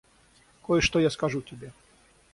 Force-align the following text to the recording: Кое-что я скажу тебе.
Кое-что 0.63 0.99
я 0.99 1.11
скажу 1.11 1.43
тебе. 1.43 1.71